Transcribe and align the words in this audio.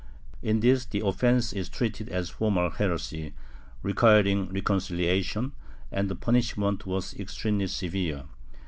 In 0.41 0.61
this 0.61 0.83
the 0.85 1.01
offence 1.05 1.53
is 1.53 1.69
treated 1.69 2.09
as 2.09 2.31
formal 2.31 2.71
heresy, 2.71 3.35
requiring 3.83 4.47
reconcihation, 4.47 5.51
and 5.91 6.09
the 6.09 6.15
punish 6.15 6.57
ment 6.57 6.87
was 6.87 7.13
extremely 7.19 7.67
severe. 7.67 8.23